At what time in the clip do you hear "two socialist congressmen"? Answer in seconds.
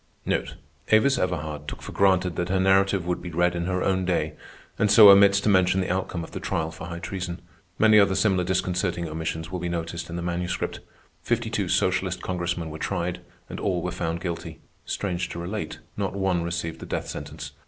11.51-12.71